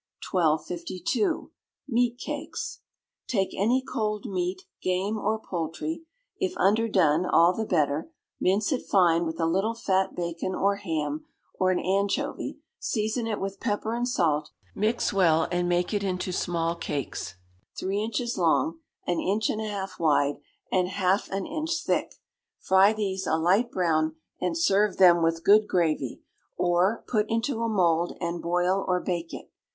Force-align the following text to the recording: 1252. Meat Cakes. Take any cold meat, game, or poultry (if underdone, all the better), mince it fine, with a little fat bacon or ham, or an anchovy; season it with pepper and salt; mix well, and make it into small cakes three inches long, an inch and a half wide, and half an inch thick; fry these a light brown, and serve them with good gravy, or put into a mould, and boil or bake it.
1252. 0.31 1.51
Meat 1.87 2.17
Cakes. 2.17 2.79
Take 3.27 3.53
any 3.53 3.83
cold 3.87 4.25
meat, 4.25 4.63
game, 4.81 5.15
or 5.15 5.37
poultry 5.37 6.01
(if 6.39 6.57
underdone, 6.57 7.23
all 7.23 7.53
the 7.53 7.67
better), 7.67 8.09
mince 8.39 8.71
it 8.71 8.81
fine, 8.83 9.27
with 9.27 9.39
a 9.39 9.45
little 9.45 9.75
fat 9.75 10.15
bacon 10.15 10.55
or 10.55 10.77
ham, 10.77 11.27
or 11.53 11.69
an 11.69 11.79
anchovy; 11.79 12.57
season 12.79 13.27
it 13.27 13.39
with 13.39 13.59
pepper 13.59 13.93
and 13.93 14.07
salt; 14.09 14.49
mix 14.73 15.13
well, 15.13 15.47
and 15.51 15.69
make 15.69 15.93
it 15.93 16.03
into 16.03 16.31
small 16.31 16.73
cakes 16.75 17.35
three 17.77 18.01
inches 18.01 18.39
long, 18.39 18.79
an 19.05 19.19
inch 19.19 19.51
and 19.51 19.61
a 19.61 19.67
half 19.69 19.99
wide, 19.99 20.37
and 20.71 20.87
half 20.87 21.29
an 21.29 21.45
inch 21.45 21.83
thick; 21.85 22.15
fry 22.59 22.91
these 22.91 23.27
a 23.27 23.37
light 23.37 23.69
brown, 23.69 24.15
and 24.39 24.57
serve 24.57 24.97
them 24.97 25.21
with 25.21 25.43
good 25.43 25.67
gravy, 25.67 26.23
or 26.57 27.03
put 27.07 27.27
into 27.29 27.61
a 27.61 27.69
mould, 27.69 28.17
and 28.19 28.41
boil 28.41 28.83
or 28.87 28.99
bake 28.99 29.31
it. 29.31 29.51